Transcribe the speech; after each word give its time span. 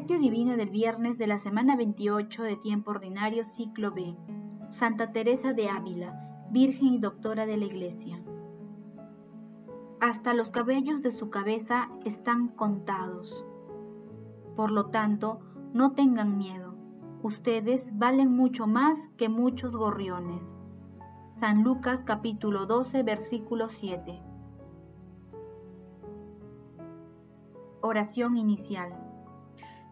Lectio 0.00 0.18
Divina 0.18 0.56
del 0.56 0.70
viernes 0.70 1.18
de 1.18 1.26
la 1.26 1.38
semana 1.40 1.76
28 1.76 2.42
de 2.42 2.56
tiempo 2.56 2.92
ordinario 2.92 3.44
ciclo 3.44 3.92
B. 3.92 4.16
Santa 4.70 5.12
Teresa 5.12 5.52
de 5.52 5.68
Ávila, 5.68 6.48
Virgen 6.50 6.94
y 6.94 6.98
Doctora 6.98 7.44
de 7.44 7.58
la 7.58 7.66
Iglesia. 7.66 8.18
Hasta 10.00 10.32
los 10.32 10.50
cabellos 10.50 11.02
de 11.02 11.12
su 11.12 11.28
cabeza 11.28 11.90
están 12.06 12.48
contados. 12.48 13.44
Por 14.56 14.70
lo 14.70 14.86
tanto, 14.86 15.40
no 15.74 15.92
tengan 15.92 16.38
miedo. 16.38 16.74
Ustedes 17.22 17.90
valen 17.92 18.34
mucho 18.34 18.66
más 18.66 19.10
que 19.18 19.28
muchos 19.28 19.76
gorriones. 19.76 20.42
San 21.34 21.62
Lucas 21.62 22.04
capítulo 22.04 22.64
12 22.64 23.02
versículo 23.02 23.68
7. 23.68 24.18
Oración 27.82 28.38
inicial. 28.38 29.09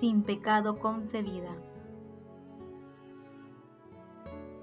sin 0.00 0.22
pecado 0.22 0.78
concebida. 0.78 1.54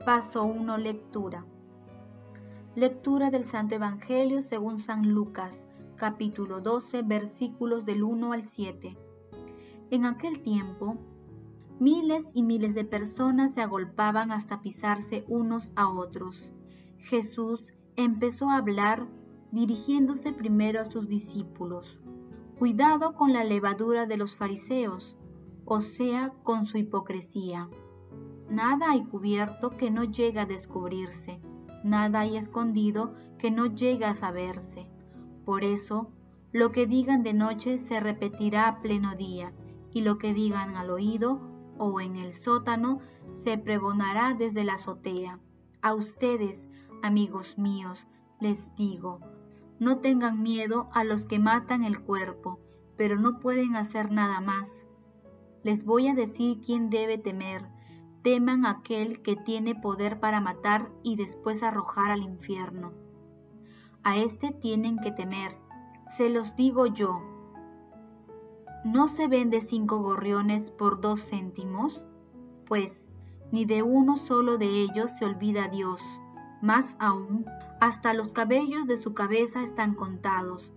Paso 0.03 0.43
1. 0.43 0.77
Lectura. 0.79 1.45
Lectura 2.75 3.29
del 3.29 3.45
Santo 3.45 3.75
Evangelio 3.75 4.41
según 4.41 4.79
San 4.79 5.13
Lucas, 5.13 5.53
capítulo 5.95 6.59
12, 6.59 7.03
versículos 7.03 7.85
del 7.85 8.01
1 8.01 8.33
al 8.33 8.45
7. 8.45 8.97
En 9.91 10.05
aquel 10.05 10.41
tiempo, 10.41 10.97
miles 11.79 12.25
y 12.33 12.41
miles 12.41 12.73
de 12.73 12.83
personas 12.83 13.53
se 13.53 13.61
agolpaban 13.61 14.31
hasta 14.31 14.61
pisarse 14.61 15.23
unos 15.27 15.67
a 15.75 15.87
otros. 15.87 16.43
Jesús 16.97 17.63
empezó 17.95 18.49
a 18.49 18.57
hablar 18.57 19.05
dirigiéndose 19.51 20.33
primero 20.33 20.81
a 20.81 20.85
sus 20.85 21.07
discípulos. 21.07 21.99
Cuidado 22.57 23.13
con 23.13 23.33
la 23.33 23.43
levadura 23.43 24.07
de 24.07 24.17
los 24.17 24.35
fariseos 24.35 25.15
o 25.69 25.81
sea, 25.81 26.31
con 26.43 26.65
su 26.65 26.77
hipocresía. 26.77 27.67
Nada 28.49 28.91
hay 28.91 29.03
cubierto 29.03 29.69
que 29.71 29.91
no 29.91 30.05
llegue 30.05 30.39
a 30.39 30.45
descubrirse, 30.45 31.41
nada 31.83 32.21
hay 32.21 32.37
escondido 32.37 33.13
que 33.37 33.51
no 33.51 33.65
llegue 33.65 34.05
a 34.05 34.15
saberse. 34.15 34.87
Por 35.43 35.65
eso, 35.65 36.09
lo 36.53 36.71
que 36.71 36.87
digan 36.87 37.21
de 37.21 37.33
noche 37.33 37.77
se 37.79 37.99
repetirá 37.99 38.69
a 38.69 38.81
pleno 38.81 39.15
día, 39.17 39.51
y 39.91 40.01
lo 40.01 40.17
que 40.17 40.33
digan 40.33 40.77
al 40.77 40.89
oído 40.89 41.41
o 41.77 41.99
en 41.99 42.15
el 42.15 42.33
sótano 42.33 42.99
se 43.33 43.57
pregonará 43.57 44.35
desde 44.35 44.63
la 44.63 44.75
azotea. 44.75 45.39
A 45.81 45.93
ustedes, 45.93 46.65
amigos 47.03 47.57
míos, 47.57 48.07
les 48.39 48.73
digo, 48.75 49.19
no 49.79 49.97
tengan 49.97 50.41
miedo 50.41 50.89
a 50.93 51.03
los 51.03 51.25
que 51.25 51.39
matan 51.39 51.83
el 51.83 51.99
cuerpo, 51.99 52.61
pero 52.95 53.19
no 53.19 53.39
pueden 53.39 53.75
hacer 53.75 54.11
nada 54.11 54.39
más 54.39 54.86
les 55.67 55.83
voy 55.83 56.07
a 56.07 56.15
decir 56.15 56.61
quién 56.65 56.89
debe 56.89 57.17
temer. 57.17 57.65
Teman 58.23 58.65
aquel 58.65 59.21
que 59.21 59.35
tiene 59.35 59.75
poder 59.75 60.17
para 60.21 60.39
matar 60.39 60.89
y 61.03 61.17
después 61.17 61.61
arrojar 61.61 62.09
al 62.09 62.23
infierno. 62.23 62.93
A 64.01 64.15
este 64.15 64.51
tienen 64.51 64.97
que 64.99 65.11
temer. 65.11 65.57
Se 66.15 66.29
los 66.29 66.55
digo 66.55 66.85
yo. 66.85 67.19
¿No 68.85 69.09
se 69.09 69.27
vende 69.27 69.59
cinco 69.59 69.99
gorriones 69.99 70.71
por 70.71 71.01
dos 71.01 71.19
céntimos? 71.29 72.01
Pues, 72.65 73.03
ni 73.51 73.65
de 73.65 73.83
uno 73.83 74.15
solo 74.15 74.57
de 74.57 74.67
ellos 74.67 75.11
se 75.19 75.25
olvida 75.25 75.67
Dios. 75.67 75.99
Más 76.61 76.95
aún, 76.97 77.45
hasta 77.81 78.13
los 78.13 78.29
cabellos 78.29 78.87
de 78.87 78.97
su 78.97 79.13
cabeza 79.13 79.63
están 79.63 79.95
contados. 79.95 80.71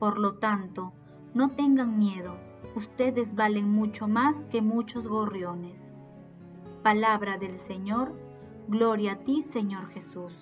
Por 0.00 0.18
lo 0.18 0.38
tanto, 0.38 0.92
no 1.32 1.50
tengan 1.50 1.96
miedo 1.96 2.51
ustedes 2.74 3.34
valen 3.34 3.70
mucho 3.70 4.08
más 4.08 4.36
que 4.46 4.62
muchos 4.62 5.06
gorriones. 5.06 5.80
Palabra 6.82 7.38
del 7.38 7.58
Señor, 7.58 8.12
gloria 8.68 9.12
a 9.12 9.18
ti 9.18 9.42
Señor 9.42 9.88
Jesús. 9.90 10.32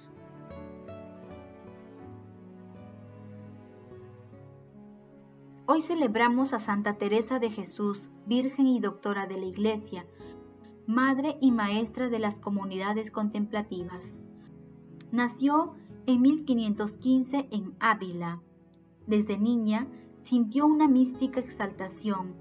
Hoy 5.66 5.82
celebramos 5.82 6.52
a 6.52 6.58
Santa 6.58 6.94
Teresa 6.94 7.38
de 7.38 7.50
Jesús, 7.50 8.10
Virgen 8.26 8.66
y 8.66 8.80
Doctora 8.80 9.26
de 9.26 9.38
la 9.38 9.46
Iglesia, 9.46 10.04
Madre 10.86 11.36
y 11.40 11.52
Maestra 11.52 12.08
de 12.08 12.18
las 12.18 12.40
comunidades 12.40 13.12
contemplativas. 13.12 14.10
Nació 15.12 15.74
en 16.06 16.22
1515 16.22 17.48
en 17.52 17.76
Ávila. 17.78 18.40
Desde 19.06 19.38
niña 19.38 19.86
sintió 20.22 20.66
una 20.66 20.88
mística 20.88 21.40
exaltación 21.40 22.34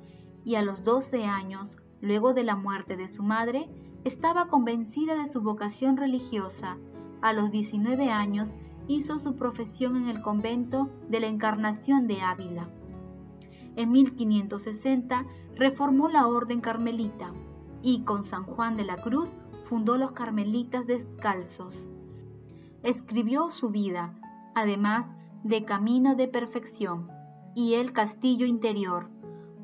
y 0.46 0.56
a 0.56 0.62
los 0.62 0.84
12 0.84 1.26
años, 1.26 1.68
luego 2.02 2.34
de 2.34 2.44
la 2.44 2.56
muerte 2.56 2.96
de 2.96 3.10
su 3.10 3.24
madre, 3.24 3.70
estaba 4.04 4.48
convencida 4.48 5.22
de 5.22 5.30
su 5.30 5.42
vocación 5.42 5.98
religiosa. 5.98 6.78
A 7.22 7.34
los 7.34 7.52
19 7.52 8.10
años 8.10 8.50
hizo 8.88 9.20
su 9.20 9.36
profesión 9.36 9.98
en 9.98 10.08
el 10.08 10.22
convento 10.22 10.90
de 11.10 11.20
la 11.20 11.28
Encarnación 11.28 12.08
de 12.08 12.22
Ávila. 12.22 12.70
En 13.76 13.92
1560 13.92 15.26
reformó 15.56 16.10
la 16.10 16.28
orden 16.28 16.62
carmelita 16.62 17.34
y 17.82 18.04
con 18.04 18.24
San 18.24 18.44
Juan 18.44 18.76
de 18.76 18.86
la 18.86 18.98
Cruz 18.98 19.30
fundó 19.66 19.98
los 19.98 20.12
carmelitas 20.12 20.88
descalzos. 20.88 21.76
Escribió 22.82 23.52
su 23.52 23.70
vida, 23.70 24.16
además 24.56 25.08
de 25.44 25.64
Camino 25.66 26.16
de 26.16 26.28
Perfección, 26.28 27.19
y 27.56 27.76
el 27.76 27.94
Castillo 27.94 28.46
Interior. 28.46 29.10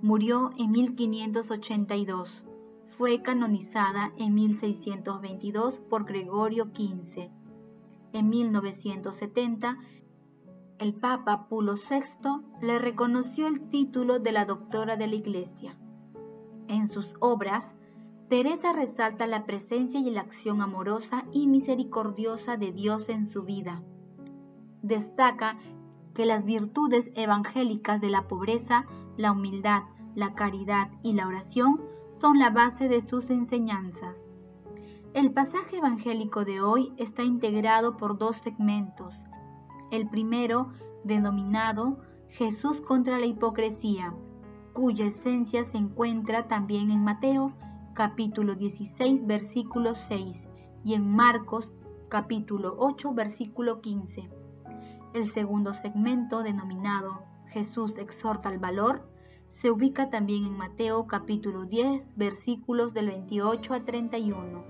Murió 0.01 0.51
en 0.57 0.71
1582. 0.71 2.43
Fue 2.97 3.21
canonizada 3.21 4.13
en 4.17 4.33
1622 4.33 5.79
por 5.89 6.05
Gregorio 6.05 6.65
XV. 6.65 7.29
En 8.13 8.29
1970, 8.29 9.77
el 10.79 10.93
Papa 10.93 11.47
Pulo 11.47 11.75
VI 11.75 12.43
le 12.61 12.79
reconoció 12.79 13.47
el 13.47 13.69
título 13.69 14.19
de 14.19 14.31
la 14.31 14.45
doctora 14.45 14.97
de 14.97 15.07
la 15.07 15.15
Iglesia. 15.15 15.77
En 16.67 16.87
sus 16.87 17.15
obras, 17.19 17.75
Teresa 18.29 18.73
resalta 18.73 19.27
la 19.27 19.45
presencia 19.45 19.99
y 19.99 20.09
la 20.09 20.21
acción 20.21 20.61
amorosa 20.61 21.25
y 21.31 21.47
misericordiosa 21.47 22.57
de 22.57 22.71
Dios 22.71 23.07
en 23.09 23.27
su 23.27 23.43
vida. 23.43 23.83
Destaca 24.81 25.57
que 26.15 26.25
las 26.25 26.45
virtudes 26.45 27.11
evangélicas 27.13 28.01
de 28.01 28.09
la 28.09 28.27
pobreza, 28.27 28.85
la 29.17 29.33
humildad, 29.33 29.83
la 30.15 30.33
caridad 30.33 30.89
y 31.03 31.13
la 31.13 31.27
oración 31.27 31.81
son 32.09 32.39
la 32.39 32.49
base 32.49 32.87
de 32.87 33.01
sus 33.01 33.29
enseñanzas. 33.29 34.33
El 35.13 35.31
pasaje 35.31 35.77
evangélico 35.77 36.45
de 36.45 36.61
hoy 36.61 36.93
está 36.97 37.23
integrado 37.23 37.97
por 37.97 38.17
dos 38.17 38.37
segmentos. 38.37 39.13
El 39.91 40.09
primero, 40.09 40.71
denominado 41.03 41.99
Jesús 42.29 42.81
contra 42.81 43.19
la 43.19 43.25
hipocresía, 43.25 44.13
cuya 44.73 45.05
esencia 45.05 45.63
se 45.65 45.77
encuentra 45.77 46.47
también 46.47 46.91
en 46.91 47.03
Mateo 47.03 47.53
capítulo 47.93 48.55
16 48.55 49.25
versículo 49.25 49.95
6 49.95 50.47
y 50.83 50.93
en 50.95 51.07
Marcos 51.07 51.69
capítulo 52.09 52.75
8 52.77 53.13
versículo 53.13 53.79
15. 53.79 54.29
El 55.15 55.29
segundo 55.29 55.73
segmento, 55.73 56.43
denominado 56.43 57.21
Jesús 57.47 57.97
exhorta 57.97 58.49
al 58.49 58.59
valor, 58.59 59.07
se 59.47 59.71
ubica 59.71 60.09
también 60.09 60.43
en 60.43 60.57
Mateo 60.57 61.07
capítulo 61.07 61.63
10, 61.63 62.17
versículos 62.17 62.93
del 62.93 63.07
28 63.07 63.73
a 63.75 63.85
31. 63.85 64.65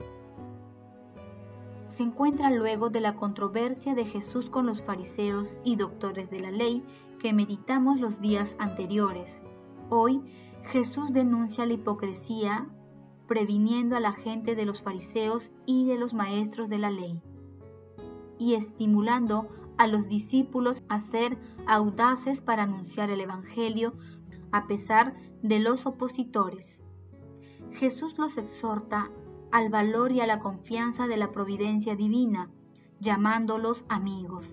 Se 1.87 2.03
encuentra 2.03 2.51
luego 2.51 2.91
de 2.91 3.01
la 3.01 3.15
controversia 3.15 3.95
de 3.95 4.05
Jesús 4.05 4.51
con 4.51 4.67
los 4.67 4.83
fariseos 4.83 5.57
y 5.63 5.77
doctores 5.77 6.29
de 6.29 6.41
la 6.41 6.51
ley 6.51 6.85
que 7.19 7.33
meditamos 7.33 7.99
los 7.99 8.21
días 8.21 8.55
anteriores. 8.59 9.41
Hoy 9.89 10.21
Jesús 10.65 11.11
denuncia 11.11 11.65
la 11.65 11.73
hipocresía 11.73 12.67
previniendo 13.27 13.95
a 13.95 13.99
la 13.99 14.11
gente 14.11 14.53
de 14.53 14.67
los 14.67 14.83
fariseos 14.83 15.49
y 15.65 15.87
de 15.87 15.97
los 15.97 16.13
maestros 16.13 16.69
de 16.69 16.77
la 16.77 16.91
ley 16.91 17.19
y 18.37 18.53
estimulando 18.53 19.47
a 19.77 19.87
los 19.87 20.07
discípulos 20.07 20.83
a 20.89 20.99
ser 20.99 21.37
audaces 21.67 22.41
para 22.41 22.63
anunciar 22.63 23.09
el 23.09 23.21
Evangelio 23.21 23.93
a 24.51 24.67
pesar 24.67 25.15
de 25.41 25.59
los 25.59 25.85
opositores. 25.85 26.79
Jesús 27.73 28.17
los 28.17 28.37
exhorta 28.37 29.09
al 29.51 29.69
valor 29.69 30.11
y 30.11 30.21
a 30.21 30.27
la 30.27 30.39
confianza 30.39 31.07
de 31.07 31.17
la 31.17 31.31
providencia 31.31 31.95
divina, 31.95 32.49
llamándolos 32.99 33.85
amigos, 33.89 34.45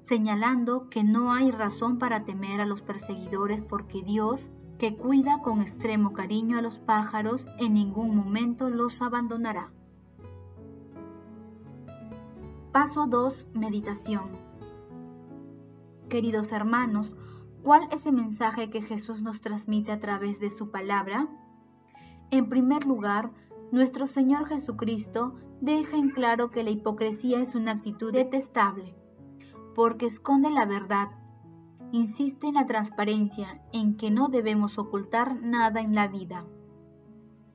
señalando 0.00 0.88
que 0.88 1.04
no 1.04 1.32
hay 1.32 1.50
razón 1.50 1.98
para 1.98 2.24
temer 2.24 2.60
a 2.60 2.66
los 2.66 2.82
perseguidores 2.82 3.62
porque 3.62 4.02
Dios, 4.02 4.40
que 4.78 4.96
cuida 4.96 5.40
con 5.42 5.62
extremo 5.62 6.12
cariño 6.12 6.58
a 6.58 6.62
los 6.62 6.78
pájaros, 6.78 7.46
en 7.58 7.74
ningún 7.74 8.16
momento 8.16 8.70
los 8.70 9.00
abandonará. 9.00 9.70
Paso 12.72 13.06
2. 13.06 13.46
Meditación. 13.54 14.30
Queridos 16.14 16.52
hermanos, 16.52 17.10
¿cuál 17.64 17.88
es 17.90 18.06
el 18.06 18.12
mensaje 18.12 18.70
que 18.70 18.82
Jesús 18.82 19.20
nos 19.20 19.40
transmite 19.40 19.90
a 19.90 19.98
través 19.98 20.38
de 20.38 20.48
su 20.48 20.70
palabra? 20.70 21.26
En 22.30 22.48
primer 22.48 22.86
lugar, 22.86 23.32
nuestro 23.72 24.06
Señor 24.06 24.46
Jesucristo 24.46 25.34
deja 25.60 25.96
en 25.96 26.10
claro 26.10 26.52
que 26.52 26.62
la 26.62 26.70
hipocresía 26.70 27.40
es 27.40 27.56
una 27.56 27.72
actitud 27.72 28.12
detestable, 28.12 28.94
porque 29.74 30.06
esconde 30.06 30.50
la 30.50 30.66
verdad, 30.66 31.08
insiste 31.90 32.46
en 32.46 32.54
la 32.54 32.66
transparencia, 32.66 33.60
en 33.72 33.96
que 33.96 34.12
no 34.12 34.28
debemos 34.28 34.78
ocultar 34.78 35.42
nada 35.42 35.80
en 35.80 35.96
la 35.96 36.06
vida. 36.06 36.44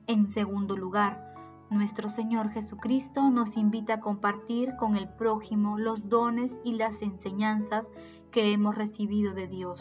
En 0.06 0.28
segundo 0.28 0.76
lugar, 0.76 1.30
nuestro 1.70 2.10
Señor 2.10 2.50
Jesucristo 2.50 3.30
nos 3.30 3.56
invita 3.56 3.94
a 3.94 4.00
compartir 4.00 4.76
con 4.76 4.96
el 4.96 5.08
prójimo 5.08 5.78
los 5.78 6.10
dones 6.10 6.58
y 6.62 6.74
las 6.74 7.00
enseñanzas 7.00 7.88
que 8.30 8.52
hemos 8.52 8.74
recibido 8.74 9.34
de 9.34 9.46
Dios. 9.46 9.80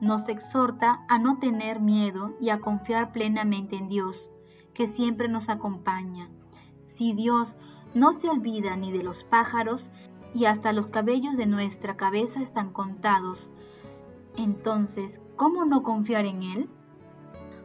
Nos 0.00 0.28
exhorta 0.28 1.04
a 1.08 1.18
no 1.18 1.38
tener 1.38 1.80
miedo 1.80 2.36
y 2.40 2.50
a 2.50 2.60
confiar 2.60 3.12
plenamente 3.12 3.76
en 3.76 3.88
Dios, 3.88 4.16
que 4.74 4.88
siempre 4.88 5.28
nos 5.28 5.48
acompaña. 5.48 6.28
Si 6.86 7.14
Dios 7.14 7.56
no 7.94 8.12
se 8.14 8.28
olvida 8.28 8.76
ni 8.76 8.92
de 8.92 9.02
los 9.02 9.24
pájaros 9.24 9.86
y 10.34 10.44
hasta 10.44 10.72
los 10.72 10.86
cabellos 10.86 11.36
de 11.36 11.46
nuestra 11.46 11.96
cabeza 11.96 12.42
están 12.42 12.72
contados, 12.72 13.50
entonces, 14.36 15.22
¿cómo 15.36 15.64
no 15.64 15.82
confiar 15.82 16.26
en 16.26 16.42
Él? 16.42 16.70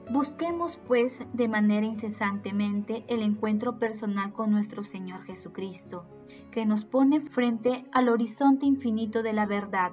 Busquemos 0.09 0.77
pues 0.87 1.17
de 1.33 1.47
manera 1.47 1.85
incesantemente 1.85 3.05
el 3.07 3.21
encuentro 3.21 3.77
personal 3.77 4.33
con 4.33 4.51
nuestro 4.51 4.83
Señor 4.83 5.23
Jesucristo, 5.23 6.05
que 6.51 6.65
nos 6.65 6.83
pone 6.83 7.21
frente 7.21 7.85
al 7.93 8.09
horizonte 8.09 8.65
infinito 8.65 9.23
de 9.23 9.31
la 9.31 9.45
verdad, 9.45 9.91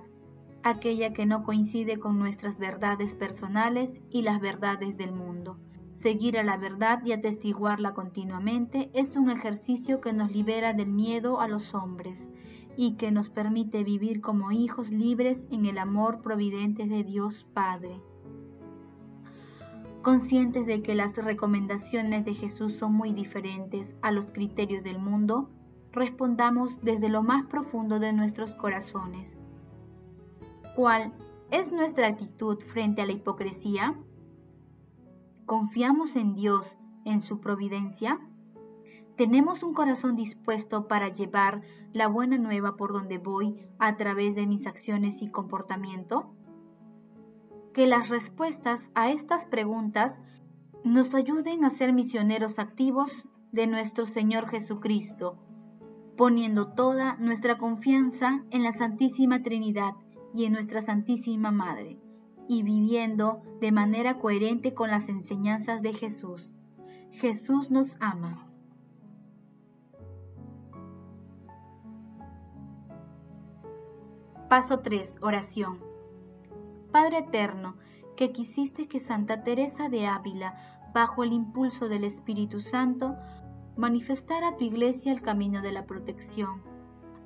aquella 0.62 1.12
que 1.12 1.26
no 1.26 1.44
coincide 1.44 1.98
con 1.98 2.18
nuestras 2.18 2.58
verdades 2.58 3.14
personales 3.14 4.00
y 4.10 4.22
las 4.22 4.40
verdades 4.40 4.96
del 4.96 5.12
mundo. 5.12 5.58
Seguir 5.92 6.38
a 6.38 6.42
la 6.42 6.56
verdad 6.56 7.00
y 7.04 7.12
atestiguarla 7.12 7.92
continuamente 7.92 8.90
es 8.94 9.16
un 9.16 9.30
ejercicio 9.30 10.00
que 10.00 10.12
nos 10.12 10.32
libera 10.32 10.72
del 10.72 10.88
miedo 10.88 11.40
a 11.40 11.48
los 11.48 11.74
hombres 11.74 12.28
y 12.76 12.94
que 12.94 13.10
nos 13.10 13.28
permite 13.30 13.82
vivir 13.82 14.20
como 14.20 14.52
hijos 14.52 14.90
libres 14.90 15.46
en 15.50 15.66
el 15.66 15.78
amor 15.78 16.22
providente 16.22 16.86
de 16.86 17.02
Dios 17.02 17.46
Padre. 17.52 18.00
Conscientes 20.08 20.64
de 20.64 20.82
que 20.82 20.94
las 20.94 21.14
recomendaciones 21.16 22.24
de 22.24 22.32
Jesús 22.32 22.78
son 22.78 22.94
muy 22.94 23.12
diferentes 23.12 23.94
a 24.00 24.10
los 24.10 24.30
criterios 24.30 24.82
del 24.82 24.98
mundo, 24.98 25.50
respondamos 25.92 26.80
desde 26.80 27.10
lo 27.10 27.22
más 27.22 27.44
profundo 27.44 27.98
de 27.98 28.14
nuestros 28.14 28.54
corazones. 28.54 29.38
¿Cuál 30.74 31.12
es 31.50 31.72
nuestra 31.72 32.06
actitud 32.06 32.58
frente 32.58 33.02
a 33.02 33.06
la 33.06 33.12
hipocresía? 33.12 33.98
¿Confiamos 35.44 36.16
en 36.16 36.32
Dios, 36.32 36.74
en 37.04 37.20
su 37.20 37.40
providencia? 37.40 38.18
¿Tenemos 39.18 39.62
un 39.62 39.74
corazón 39.74 40.16
dispuesto 40.16 40.88
para 40.88 41.12
llevar 41.12 41.60
la 41.92 42.08
buena 42.08 42.38
nueva 42.38 42.76
por 42.76 42.94
donde 42.94 43.18
voy 43.18 43.60
a 43.78 43.98
través 43.98 44.34
de 44.34 44.46
mis 44.46 44.66
acciones 44.66 45.20
y 45.20 45.30
comportamiento? 45.30 46.34
Que 47.72 47.86
las 47.86 48.08
respuestas 48.08 48.90
a 48.94 49.10
estas 49.10 49.46
preguntas 49.46 50.14
nos 50.84 51.14
ayuden 51.14 51.64
a 51.64 51.70
ser 51.70 51.92
misioneros 51.92 52.58
activos 52.58 53.26
de 53.52 53.66
nuestro 53.66 54.06
Señor 54.06 54.48
Jesucristo, 54.48 55.38
poniendo 56.16 56.72
toda 56.72 57.16
nuestra 57.16 57.58
confianza 57.58 58.44
en 58.50 58.62
la 58.62 58.72
Santísima 58.72 59.42
Trinidad 59.42 59.94
y 60.34 60.44
en 60.44 60.52
nuestra 60.52 60.82
Santísima 60.82 61.50
Madre, 61.50 61.98
y 62.48 62.62
viviendo 62.62 63.42
de 63.60 63.72
manera 63.72 64.18
coherente 64.18 64.74
con 64.74 64.90
las 64.90 65.08
enseñanzas 65.08 65.82
de 65.82 65.92
Jesús. 65.92 66.50
Jesús 67.12 67.70
nos 67.70 67.88
ama. 68.00 68.48
Paso 74.48 74.80
3. 74.80 75.18
Oración. 75.20 75.87
Padre 76.92 77.18
eterno, 77.18 77.76
que 78.16 78.32
quisiste 78.32 78.88
que 78.88 78.98
Santa 78.98 79.44
Teresa 79.44 79.88
de 79.88 80.06
Ávila, 80.06 80.54
bajo 80.94 81.22
el 81.22 81.32
impulso 81.32 81.88
del 81.88 82.04
Espíritu 82.04 82.60
Santo, 82.60 83.16
manifestara 83.76 84.48
a 84.48 84.56
tu 84.56 84.64
iglesia 84.64 85.12
el 85.12 85.22
camino 85.22 85.62
de 85.62 85.72
la 85.72 85.86
protección. 85.86 86.62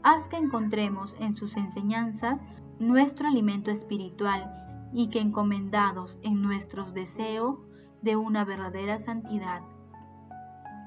Haz 0.03 0.25
que 0.25 0.37
encontremos 0.37 1.15
en 1.19 1.37
sus 1.37 1.57
enseñanzas 1.57 2.41
nuestro 2.79 3.29
alimento 3.29 3.71
espiritual 3.71 4.53
y 4.93 5.09
que 5.09 5.21
encomendados 5.21 6.19
en 6.23 6.43
nuestros 6.43 6.93
deseos 6.93 7.59
de 8.03 8.17
una 8.17 8.45
verdadera 8.45 8.99
santidad. 8.99 9.63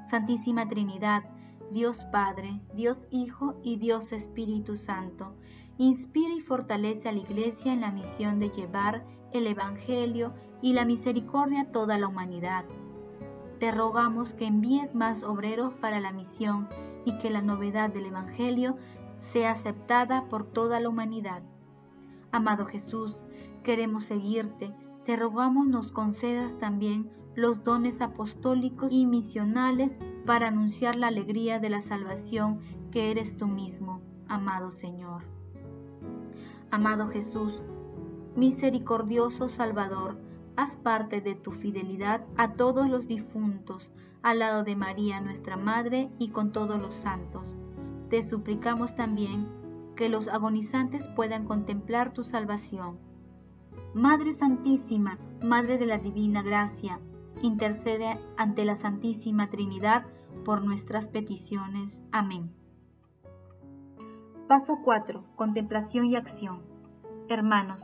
Santísima 0.09 0.67
Trinidad, 0.67 1.23
Dios 1.71 2.03
Padre, 2.11 2.61
Dios 2.73 3.07
Hijo 3.09 3.55
y 3.63 3.77
Dios 3.77 4.11
Espíritu 4.11 4.77
Santo, 4.77 5.33
inspira 5.77 6.33
y 6.33 6.41
fortalece 6.41 7.09
a 7.09 7.11
la 7.11 7.19
Iglesia 7.19 7.73
en 7.73 7.81
la 7.81 7.91
misión 7.91 8.39
de 8.39 8.49
llevar 8.49 9.05
el 9.33 9.47
Evangelio 9.47 10.33
y 10.61 10.73
la 10.73 10.85
misericordia 10.85 11.61
a 11.61 11.71
toda 11.71 11.97
la 11.97 12.07
humanidad. 12.07 12.65
Te 13.59 13.71
rogamos 13.71 14.33
que 14.33 14.45
envíes 14.45 14.95
más 14.95 15.23
obreros 15.23 15.73
para 15.75 15.99
la 15.99 16.11
misión 16.11 16.67
y 17.05 17.17
que 17.19 17.29
la 17.29 17.41
novedad 17.41 17.89
del 17.89 18.07
Evangelio 18.07 18.77
sea 19.19 19.51
aceptada 19.51 20.27
por 20.29 20.45
toda 20.45 20.79
la 20.79 20.89
humanidad. 20.89 21.41
Amado 22.31 22.65
Jesús, 22.65 23.17
queremos 23.63 24.03
seguirte, 24.03 24.73
te 25.05 25.15
rogamos 25.15 25.67
nos 25.67 25.91
concedas 25.91 26.57
también 26.57 27.09
los 27.35 27.63
dones 27.63 28.01
apostólicos 28.01 28.91
y 28.91 29.05
misionales 29.05 29.97
para 30.25 30.47
anunciar 30.47 30.95
la 30.95 31.07
alegría 31.07 31.59
de 31.59 31.69
la 31.69 31.81
salvación 31.81 32.61
que 32.91 33.11
eres 33.11 33.37
tú 33.37 33.47
mismo, 33.47 34.01
amado 34.27 34.71
Señor. 34.71 35.23
Amado 36.71 37.09
Jesús, 37.09 37.61
misericordioso 38.35 39.49
Salvador, 39.49 40.17
haz 40.55 40.77
parte 40.77 41.19
de 41.19 41.35
tu 41.35 41.51
fidelidad 41.51 42.25
a 42.37 42.53
todos 42.53 42.89
los 42.89 43.07
difuntos, 43.07 43.89
al 44.21 44.39
lado 44.39 44.63
de 44.63 44.75
María 44.75 45.19
nuestra 45.19 45.57
Madre 45.57 46.09
y 46.17 46.29
con 46.29 46.51
todos 46.51 46.81
los 46.81 46.93
santos. 46.93 47.55
Te 48.09 48.23
suplicamos 48.23 48.95
también 48.95 49.47
que 49.95 50.09
los 50.09 50.27
agonizantes 50.27 51.07
puedan 51.09 51.45
contemplar 51.45 52.13
tu 52.13 52.23
salvación. 52.23 52.97
Madre 53.93 54.33
Santísima, 54.33 55.17
Madre 55.43 55.77
de 55.77 55.85
la 55.85 55.97
Divina 55.97 56.41
Gracia, 56.41 56.99
intercede 57.41 58.19
ante 58.37 58.65
la 58.65 58.75
Santísima 58.75 59.49
Trinidad 59.49 60.05
por 60.43 60.63
nuestras 60.63 61.07
peticiones. 61.07 62.01
Amén. 62.11 62.51
Paso 64.47 64.79
4. 64.83 65.23
Contemplación 65.35 66.05
y 66.05 66.15
acción. 66.15 66.61
Hermanos, 67.29 67.81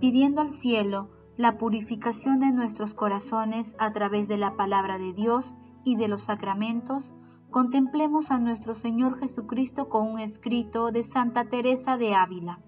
pidiendo 0.00 0.40
al 0.40 0.50
cielo 0.50 1.10
la 1.36 1.58
purificación 1.58 2.40
de 2.40 2.50
nuestros 2.50 2.94
corazones 2.94 3.74
a 3.78 3.92
través 3.92 4.26
de 4.26 4.36
la 4.36 4.56
palabra 4.56 4.98
de 4.98 5.12
Dios 5.12 5.54
y 5.84 5.96
de 5.96 6.08
los 6.08 6.22
sacramentos, 6.22 7.04
contemplemos 7.50 8.30
a 8.30 8.38
nuestro 8.38 8.74
Señor 8.74 9.20
Jesucristo 9.20 9.88
con 9.88 10.08
un 10.08 10.18
escrito 10.18 10.90
de 10.90 11.02
Santa 11.02 11.44
Teresa 11.44 11.96
de 11.96 12.14
Ávila. 12.14 12.58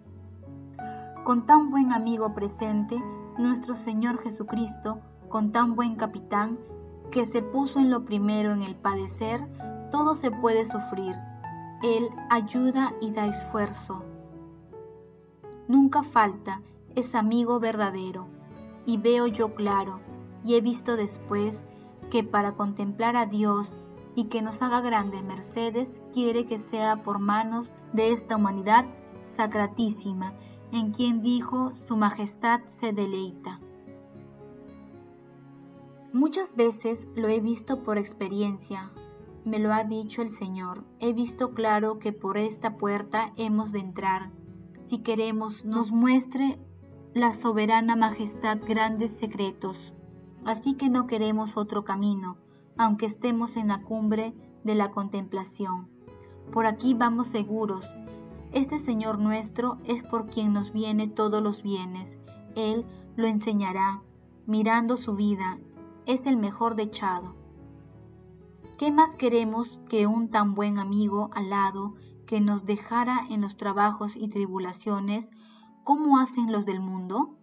Con 1.25 1.45
tan 1.47 1.71
buen 1.71 1.93
amigo 1.93 2.35
presente, 2.35 2.97
nuestro 3.39 3.75
Señor 3.75 4.23
Jesucristo, 4.23 5.01
con 5.29 5.53
tan 5.53 5.75
buen 5.75 5.97
capitán, 5.97 6.59
que 7.11 7.27
se 7.27 7.43
puso 7.43 7.79
en 7.79 7.91
lo 7.91 8.05
primero 8.05 8.53
en 8.53 8.63
el 8.63 8.75
padecer, 8.75 9.41
todo 9.91 10.15
se 10.15 10.31
puede 10.31 10.67
sufrir 10.67 11.17
él 11.83 12.09
ayuda 12.29 12.93
y 13.01 13.13
da 13.13 13.27
esfuerzo. 13.27 14.05
Nunca 15.69 16.03
falta, 16.03 16.61
es 16.97 17.15
amigo 17.15 17.61
verdadero, 17.61 18.27
y 18.85 18.97
veo 18.97 19.27
yo 19.29 19.55
claro, 19.55 20.01
y 20.45 20.55
he 20.55 20.61
visto 20.61 20.97
después, 20.97 21.55
que 22.11 22.25
para 22.25 22.53
contemplar 22.53 23.17
a 23.17 23.27
Dios 23.27 23.73
y 24.17 24.25
que 24.25 24.43
nos 24.43 24.61
haga 24.61 24.81
grandes 24.81 25.23
mercedes, 25.23 25.89
quiere 26.13 26.47
que 26.47 26.59
sea 26.59 27.03
por 27.03 27.19
manos 27.19 27.71
de 27.93 28.13
esta 28.13 28.37
humanidad 28.37 28.85
sacratísima, 29.37 30.33
en 30.73 30.93
quien 30.93 31.23
dijo 31.23 31.73
su 31.87 31.97
majestad 31.97 32.61
se 32.81 32.93
deleita. 32.93 33.61
Muchas 36.19 36.57
veces 36.57 37.09
lo 37.15 37.29
he 37.29 37.39
visto 37.39 37.85
por 37.85 37.97
experiencia, 37.97 38.91
me 39.45 39.61
lo 39.61 39.73
ha 39.73 39.85
dicho 39.85 40.21
el 40.21 40.31
Señor. 40.31 40.83
He 40.99 41.13
visto 41.13 41.55
claro 41.55 42.01
que 42.01 42.13
por 42.13 42.39
esta 42.39 42.77
puerta 42.77 43.33
hemos 43.37 43.71
de 43.71 43.79
entrar. 43.79 44.33
Si 44.87 44.99
queremos, 44.99 45.65
nos 45.65 45.93
muestre 45.93 46.59
la 47.15 47.35
soberana 47.35 47.95
majestad 47.95 48.59
grandes 48.67 49.13
secretos. 49.13 49.77
Así 50.45 50.75
que 50.75 50.89
no 50.89 51.07
queremos 51.07 51.57
otro 51.57 51.85
camino, 51.85 52.37
aunque 52.77 53.07
estemos 53.07 53.57
en 53.57 53.69
la 53.69 53.83
cumbre 53.83 54.35
de 54.65 54.75
la 54.75 54.91
contemplación. 54.91 55.89
Por 56.53 56.67
aquí 56.67 56.95
vamos 56.95 57.29
seguros. 57.29 57.87
Este 58.53 58.81
Señor 58.81 59.21
nuestro 59.21 59.79
es 59.85 60.03
por 60.03 60.27
quien 60.27 60.53
nos 60.53 60.73
viene 60.73 61.07
todos 61.07 61.41
los 61.41 61.63
bienes. 61.63 62.19
Él 62.57 62.85
lo 63.15 63.29
enseñará, 63.29 64.03
mirando 64.47 64.97
su 64.97 65.15
vida. 65.15 65.61
Es 66.09 66.27
el 66.27 66.39
mejor 66.39 66.75
dechado. 66.75 67.35
¿Qué 68.79 68.91
más 68.91 69.11
queremos 69.11 69.79
que 69.91 70.07
un 70.07 70.31
tan 70.31 70.55
buen 70.55 70.79
amigo 70.79 71.29
al 71.35 71.51
lado 71.51 71.97
que 72.27 72.41
nos 72.41 72.65
dejara 72.65 73.27
en 73.29 73.43
los 73.43 73.59
trabajos 73.59 74.17
y 74.17 74.29
tribulaciones 74.29 75.29
como 75.85 76.19
hacen 76.19 76.51
los 76.51 76.65
del 76.65 76.81
mundo? 76.81 77.37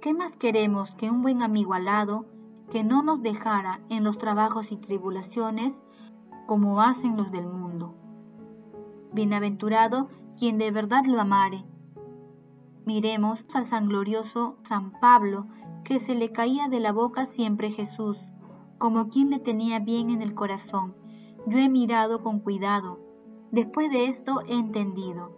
¿Qué 0.00 0.14
más 0.14 0.36
queremos 0.36 0.92
que 0.92 1.10
un 1.10 1.22
buen 1.22 1.42
amigo 1.42 1.74
al 1.74 1.86
lado 1.86 2.26
que 2.70 2.84
no 2.84 3.02
nos 3.02 3.20
dejara 3.20 3.80
en 3.88 4.04
los 4.04 4.16
trabajos 4.16 4.70
y 4.70 4.76
tribulaciones 4.76 5.80
como 6.46 6.80
hacen 6.80 7.16
los 7.16 7.32
del 7.32 7.48
mundo? 7.48 7.96
Bienaventurado 9.12 10.06
quien 10.38 10.56
de 10.58 10.70
verdad 10.70 11.04
lo 11.04 11.20
amare. 11.20 11.64
Miremos 12.86 13.44
al 13.52 13.64
san 13.64 13.88
glorioso 13.88 14.56
San 14.68 14.92
Pablo, 15.00 15.48
que 15.88 15.98
se 16.00 16.14
le 16.14 16.30
caía 16.32 16.68
de 16.68 16.80
la 16.80 16.92
boca 16.92 17.24
siempre 17.24 17.70
Jesús 17.70 18.18
como 18.76 19.08
quien 19.08 19.30
le 19.30 19.40
tenía 19.40 19.80
bien 19.80 20.10
en 20.10 20.20
el 20.20 20.34
corazón. 20.34 20.94
Yo 21.46 21.58
he 21.58 21.68
mirado 21.70 22.22
con 22.22 22.40
cuidado. 22.40 23.00
Después 23.50 23.90
de 23.90 24.06
esto 24.06 24.42
he 24.46 24.54
entendido 24.54 25.32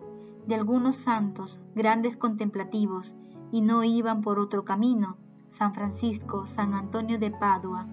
de 0.46 0.56
algunos 0.56 0.96
santos, 0.96 1.60
grandes 1.76 2.16
contemplativos, 2.16 3.12
y 3.52 3.60
no 3.60 3.84
iban 3.84 4.22
por 4.22 4.40
otro 4.40 4.64
camino, 4.64 5.16
San 5.52 5.72
Francisco, 5.72 6.46
San 6.46 6.74
Antonio 6.74 7.18
de 7.18 7.30
Padua, 7.30 7.86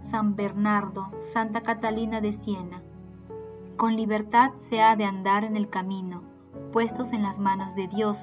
San 0.00 0.36
Bernardo, 0.36 1.10
Santa 1.32 1.62
Catalina 1.62 2.20
de 2.20 2.32
Siena. 2.32 2.82
Con 3.76 3.96
libertad 3.96 4.52
se 4.58 4.80
ha 4.80 4.94
de 4.94 5.04
andar 5.04 5.42
en 5.42 5.56
el 5.56 5.68
camino, 5.68 6.22
puestos 6.72 7.12
en 7.12 7.22
las 7.22 7.38
manos 7.38 7.74
de 7.74 7.88
Dios. 7.88 8.16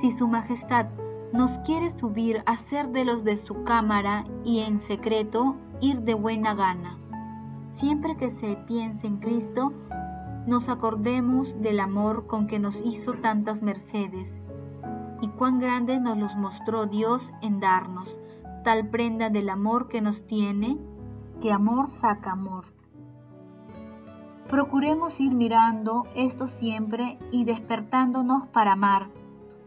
Si 0.00 0.10
Su 0.10 0.26
Majestad 0.26 0.88
nos 1.32 1.50
quiere 1.58 1.90
subir 1.90 2.42
a 2.46 2.56
ser 2.56 2.88
de 2.88 3.04
los 3.04 3.24
de 3.24 3.36
su 3.36 3.64
cámara 3.64 4.24
y 4.44 4.60
en 4.60 4.80
secreto 4.80 5.56
ir 5.80 6.00
de 6.02 6.14
buena 6.14 6.54
gana. 6.54 6.98
Siempre 7.70 8.16
que 8.16 8.30
se 8.30 8.56
piense 8.66 9.06
en 9.06 9.18
Cristo, 9.18 9.72
nos 10.46 10.68
acordemos 10.68 11.60
del 11.60 11.80
amor 11.80 12.26
con 12.26 12.46
que 12.46 12.58
nos 12.58 12.80
hizo 12.80 13.14
tantas 13.14 13.62
mercedes 13.62 14.32
y 15.20 15.28
cuán 15.28 15.58
grande 15.58 16.00
nos 16.00 16.16
los 16.16 16.36
mostró 16.36 16.86
Dios 16.86 17.30
en 17.42 17.60
darnos 17.60 18.08
tal 18.68 18.86
prenda 18.88 19.30
del 19.30 19.48
amor 19.48 19.88
que 19.88 20.02
nos 20.02 20.26
tiene, 20.26 20.76
que 21.40 21.52
amor 21.52 21.90
saca 21.90 22.32
amor. 22.32 22.66
Procuremos 24.50 25.20
ir 25.20 25.32
mirando 25.32 26.04
esto 26.14 26.48
siempre 26.48 27.18
y 27.30 27.44
despertándonos 27.44 28.46
para 28.48 28.72
amar, 28.72 29.08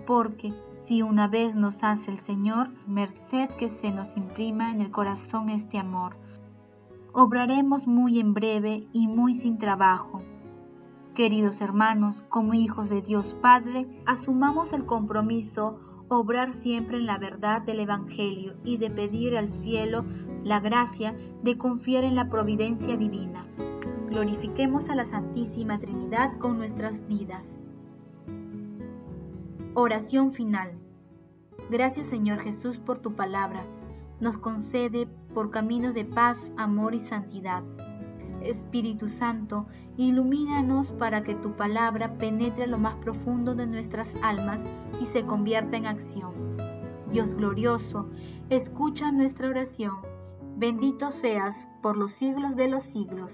porque 0.05 0.53
si 0.87 1.01
una 1.01 1.27
vez 1.27 1.55
nos 1.55 1.83
hace 1.83 2.11
el 2.11 2.19
Señor, 2.19 2.69
merced 2.87 3.49
que 3.51 3.69
se 3.69 3.91
nos 3.91 4.15
imprima 4.17 4.71
en 4.71 4.81
el 4.81 4.91
corazón 4.91 5.49
este 5.49 5.77
amor. 5.77 6.15
Obraremos 7.13 7.87
muy 7.87 8.19
en 8.19 8.33
breve 8.33 8.87
y 8.91 9.07
muy 9.07 9.35
sin 9.35 9.57
trabajo. 9.57 10.21
Queridos 11.13 11.61
hermanos, 11.61 12.23
como 12.29 12.53
hijos 12.53 12.89
de 12.89 13.01
Dios 13.01 13.35
Padre, 13.41 13.87
asumamos 14.05 14.73
el 14.73 14.85
compromiso 14.85 15.79
obrar 16.07 16.53
siempre 16.53 16.97
en 16.97 17.05
la 17.05 17.17
verdad 17.17 17.61
del 17.61 17.81
Evangelio 17.81 18.55
y 18.63 18.77
de 18.77 18.89
pedir 18.89 19.37
al 19.37 19.49
cielo 19.49 20.05
la 20.43 20.59
gracia 20.59 21.15
de 21.43 21.57
confiar 21.57 22.03
en 22.03 22.15
la 22.15 22.29
providencia 22.29 22.97
divina. 22.97 23.45
Glorifiquemos 24.07 24.89
a 24.89 24.95
la 24.95 25.05
Santísima 25.05 25.79
Trinidad 25.79 26.37
con 26.37 26.57
nuestras 26.57 27.05
vidas. 27.07 27.43
Oración 29.73 30.33
final. 30.33 30.73
Gracias 31.69 32.07
Señor 32.07 32.39
Jesús 32.39 32.77
por 32.77 32.99
tu 32.99 33.13
palabra. 33.13 33.63
Nos 34.19 34.37
concede 34.37 35.07
por 35.33 35.49
caminos 35.49 35.93
de 35.93 36.03
paz, 36.03 36.37
amor 36.57 36.93
y 36.93 36.99
santidad. 36.99 37.63
Espíritu 38.43 39.07
Santo, 39.07 39.67
ilumínanos 39.95 40.87
para 40.99 41.23
que 41.23 41.35
tu 41.35 41.53
palabra 41.53 42.17
penetre 42.17 42.67
lo 42.67 42.79
más 42.79 42.95
profundo 42.95 43.55
de 43.55 43.65
nuestras 43.65 44.13
almas 44.21 44.61
y 44.99 45.05
se 45.05 45.23
convierta 45.25 45.77
en 45.77 45.85
acción. 45.85 46.33
Dios 47.09 47.33
glorioso, 47.33 48.09
escucha 48.49 49.13
nuestra 49.13 49.47
oración. 49.47 49.95
Bendito 50.57 51.11
seas 51.11 51.55
por 51.81 51.95
los 51.95 52.11
siglos 52.11 52.57
de 52.57 52.67
los 52.67 52.83
siglos. 52.83 53.31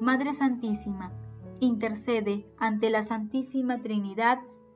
Madre 0.00 0.34
Santísima, 0.34 1.12
intercede 1.60 2.46
ante 2.58 2.90
la 2.90 3.04
Santísima 3.04 3.78
Trinidad 3.78 4.40